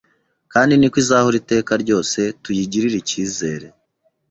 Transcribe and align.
kandi 0.53 0.73
niko 0.75 0.97
izahora 1.03 1.35
iteka 1.41 1.71
ryose. 1.83 2.19
Tuyigirire 2.41 2.95
icyizere. 3.01 3.67